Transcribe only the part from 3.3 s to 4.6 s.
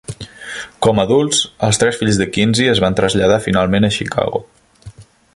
finalment a Chicago.